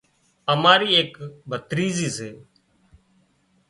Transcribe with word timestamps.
اماري 0.53 0.89
ايڪ 0.97 1.13
ڀتريزِي 1.49 2.09
سي 2.17 2.29